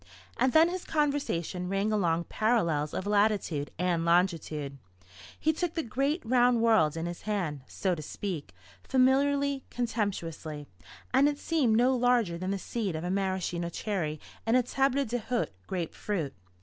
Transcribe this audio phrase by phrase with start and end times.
[0.35, 4.79] And then his conversation rang along parallels of latitude and longitude.
[5.39, 10.65] He took the great, round world in his hand, so to speak, familiarly, contemptuously,
[11.13, 15.05] and it seemed no larger than the seed of a Maraschino cherry in a table
[15.05, 16.33] d'hôte grape fruit.